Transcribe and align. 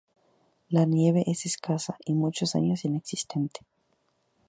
La 0.69 0.85
nieve 0.87 1.23
es 1.27 1.45
escasa 1.45 1.95
y 2.05 2.15
muchos 2.15 2.55
años 2.55 2.85
inexistente. 2.85 3.59